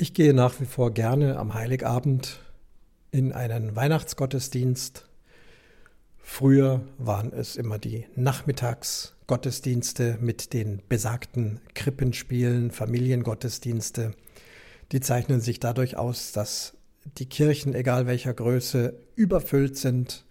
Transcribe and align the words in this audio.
Ich 0.00 0.14
gehe 0.14 0.32
nach 0.32 0.58
wie 0.62 0.64
vor 0.64 0.94
gerne 0.94 1.38
am 1.38 1.52
Heiligabend 1.52 2.40
in 3.10 3.34
einen 3.34 3.76
Weihnachtsgottesdienst. 3.76 5.04
Früher 6.16 6.80
waren 6.96 7.34
es 7.34 7.56
immer 7.56 7.78
die 7.78 8.06
Nachmittagsgottesdienste 8.16 10.16
mit 10.18 10.54
den 10.54 10.80
besagten 10.88 11.60
Krippenspielen, 11.74 12.70
Familiengottesdienste. 12.70 14.12
Die 14.90 15.00
zeichnen 15.00 15.42
sich 15.42 15.60
dadurch 15.60 15.98
aus, 15.98 16.32
dass 16.32 16.78
die 17.18 17.26
Kirchen, 17.26 17.74
egal 17.74 18.06
welcher 18.06 18.32
Größe, 18.32 18.94
überfüllt 19.16 19.76
sind. 19.76 20.24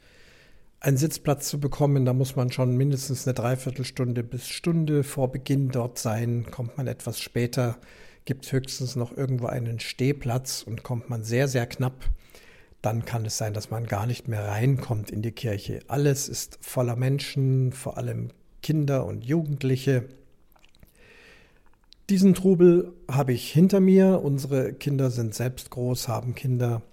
Ein 0.79 0.97
Sitzplatz 0.97 1.47
zu 1.47 1.59
bekommen, 1.59 2.05
da 2.05 2.13
muss 2.13 2.35
man 2.35 2.51
schon 2.51 2.75
mindestens 2.75 3.27
eine 3.27 3.35
Dreiviertelstunde 3.35 4.23
bis 4.23 4.47
Stunde 4.47 5.03
vor 5.03 5.31
Beginn 5.31 5.69
dort 5.69 5.99
sein. 5.99 6.47
Kommt 6.49 6.75
man 6.75 6.87
etwas 6.87 7.19
später, 7.19 7.77
gibt 8.29 8.45
es 8.45 8.51
höchstens 8.51 8.95
noch 8.95 9.17
irgendwo 9.17 9.47
einen 9.47 9.79
Stehplatz 9.79 10.61
und 10.61 10.83
kommt 10.83 11.09
man 11.09 11.23
sehr, 11.23 11.47
sehr 11.47 11.65
knapp, 11.65 12.11
dann 12.83 13.03
kann 13.03 13.25
es 13.25 13.39
sein, 13.39 13.55
dass 13.55 13.71
man 13.71 13.87
gar 13.87 14.05
nicht 14.05 14.27
mehr 14.27 14.49
reinkommt 14.49 15.09
in 15.09 15.23
die 15.23 15.31
Kirche. 15.31 15.79
Alles 15.87 16.29
ist 16.29 16.59
voller 16.61 16.95
Menschen, 16.95 17.73
vor 17.73 17.97
allem 17.97 18.29
Kinder 18.61 19.07
und 19.07 19.25
Jugendliche. 19.25 20.05
Diesen 22.11 22.35
Trubel 22.35 22.93
habe 23.09 23.33
ich 23.33 23.51
hinter 23.51 23.79
mir. 23.79 24.21
Unsere 24.23 24.73
Kinder 24.73 25.09
sind 25.09 25.33
selbst 25.33 25.71
groß, 25.71 26.07
haben 26.07 26.35
Kinder. 26.35 26.83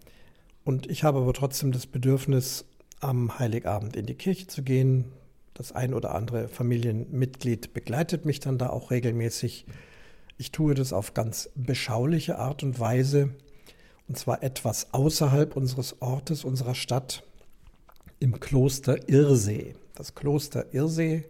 Und 0.64 0.90
ich 0.90 1.04
habe 1.04 1.18
aber 1.18 1.34
trotzdem 1.34 1.70
das 1.70 1.86
Bedürfnis, 1.86 2.64
am 3.00 3.38
Heiligabend 3.38 3.94
in 3.94 4.06
die 4.06 4.14
Kirche 4.14 4.46
zu 4.46 4.62
gehen. 4.62 5.12
Das 5.52 5.72
ein 5.72 5.92
oder 5.92 6.14
andere 6.14 6.48
Familienmitglied 6.48 7.74
begleitet 7.74 8.24
mich 8.24 8.40
dann 8.40 8.56
da 8.56 8.70
auch 8.70 8.90
regelmäßig. 8.90 9.66
Ich 10.38 10.52
tue 10.52 10.74
das 10.74 10.92
auf 10.92 11.14
ganz 11.14 11.48
beschauliche 11.54 12.38
Art 12.38 12.62
und 12.62 12.78
Weise, 12.78 13.30
und 14.06 14.18
zwar 14.18 14.42
etwas 14.42 14.92
außerhalb 14.92 15.56
unseres 15.56 16.00
Ortes, 16.02 16.44
unserer 16.44 16.74
Stadt, 16.74 17.22
im 18.18 18.38
Kloster 18.38 19.08
Irsee. 19.08 19.74
Das 19.94 20.14
Kloster 20.14 20.72
Irsee 20.74 21.24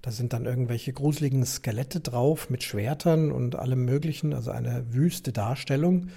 da 0.03 0.11
sind 0.11 0.33
dann 0.33 0.47
irgendwelche 0.47 0.92
gruseligen 0.92 1.47
Skelette 1.47 2.00
drauf 2.00 2.50
mit 2.50 2.64
Schwertern 2.64 3.31
und 3.31 3.55
allem 3.55 3.84
Möglichen, 3.84 4.34
also 4.34 4.50
eine 4.50 4.92
wüste 4.92 5.33
Darstellung. 5.33 6.08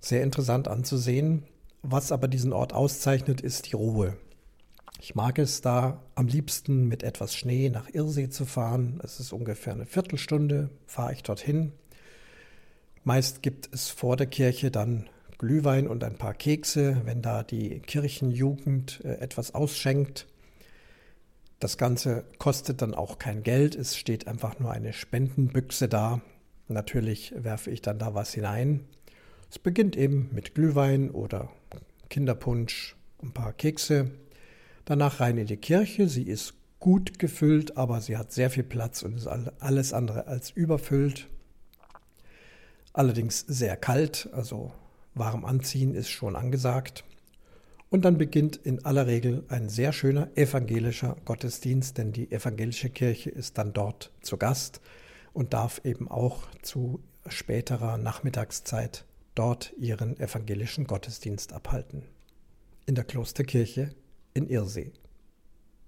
Sehr 0.00 0.22
interessant 0.22 0.66
anzusehen. 0.66 1.44
Was 1.82 2.10
aber 2.10 2.26
diesen 2.26 2.52
Ort 2.52 2.72
auszeichnet, 2.72 3.40
ist 3.40 3.70
die 3.70 3.76
Ruhe. 3.76 4.16
Ich 5.00 5.14
mag 5.14 5.38
es 5.38 5.60
da 5.60 6.00
am 6.14 6.28
liebsten 6.28 6.86
mit 6.86 7.02
etwas 7.02 7.34
Schnee 7.34 7.70
nach 7.70 7.88
Irsee 7.88 8.30
zu 8.30 8.46
fahren. 8.46 9.00
Es 9.02 9.20
ist 9.20 9.32
ungefähr 9.32 9.72
eine 9.72 9.84
Viertelstunde, 9.84 10.70
fahre 10.86 11.12
ich 11.12 11.22
dorthin. 11.22 11.72
Meist 13.04 13.42
gibt 13.42 13.68
es 13.74 13.88
vor 13.88 14.16
der 14.16 14.28
Kirche 14.28 14.70
dann 14.70 15.08
Glühwein 15.38 15.88
und 15.88 16.04
ein 16.04 16.16
paar 16.16 16.34
Kekse, 16.34 17.02
wenn 17.04 17.20
da 17.20 17.42
die 17.42 17.80
Kirchenjugend 17.80 19.00
äh, 19.04 19.14
etwas 19.14 19.54
ausschenkt. 19.54 20.28
Das 21.62 21.78
Ganze 21.78 22.24
kostet 22.38 22.82
dann 22.82 22.92
auch 22.92 23.20
kein 23.20 23.44
Geld, 23.44 23.76
es 23.76 23.96
steht 23.96 24.26
einfach 24.26 24.58
nur 24.58 24.72
eine 24.72 24.92
Spendenbüchse 24.92 25.88
da. 25.88 26.20
Natürlich 26.66 27.32
werfe 27.36 27.70
ich 27.70 27.80
dann 27.80 28.00
da 28.00 28.14
was 28.14 28.34
hinein. 28.34 28.80
Es 29.48 29.60
beginnt 29.60 29.96
eben 29.96 30.28
mit 30.32 30.56
Glühwein 30.56 31.12
oder 31.12 31.52
Kinderpunsch, 32.10 32.96
ein 33.22 33.30
paar 33.30 33.52
Kekse. 33.52 34.10
Danach 34.86 35.20
rein 35.20 35.38
in 35.38 35.46
die 35.46 35.56
Kirche. 35.56 36.08
Sie 36.08 36.24
ist 36.24 36.54
gut 36.80 37.20
gefüllt, 37.20 37.76
aber 37.76 38.00
sie 38.00 38.16
hat 38.16 38.32
sehr 38.32 38.50
viel 38.50 38.64
Platz 38.64 39.04
und 39.04 39.14
ist 39.14 39.28
alles 39.28 39.92
andere 39.92 40.26
als 40.26 40.50
überfüllt. 40.50 41.28
Allerdings 42.92 43.38
sehr 43.38 43.76
kalt, 43.76 44.28
also 44.32 44.72
warm 45.14 45.44
anziehen 45.44 45.94
ist 45.94 46.10
schon 46.10 46.34
angesagt. 46.34 47.04
Und 47.92 48.06
dann 48.06 48.16
beginnt 48.16 48.56
in 48.56 48.86
aller 48.86 49.06
Regel 49.06 49.44
ein 49.48 49.68
sehr 49.68 49.92
schöner 49.92 50.30
evangelischer 50.34 51.14
Gottesdienst, 51.26 51.98
denn 51.98 52.10
die 52.10 52.32
evangelische 52.32 52.88
Kirche 52.88 53.28
ist 53.28 53.58
dann 53.58 53.74
dort 53.74 54.10
zu 54.22 54.38
Gast 54.38 54.80
und 55.34 55.52
darf 55.52 55.82
eben 55.84 56.08
auch 56.08 56.48
zu 56.62 57.00
späterer 57.28 57.98
Nachmittagszeit 57.98 59.04
dort 59.34 59.74
ihren 59.76 60.18
evangelischen 60.18 60.86
Gottesdienst 60.86 61.52
abhalten. 61.52 62.04
In 62.86 62.94
der 62.94 63.04
Klosterkirche 63.04 63.90
in 64.32 64.48
Irsee. 64.48 64.92